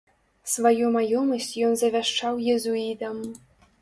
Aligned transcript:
Сваю 0.53 0.87
маёмасць 0.95 1.51
ён 1.67 1.77
завяшчаў 1.81 2.43
езуітам. 2.55 3.15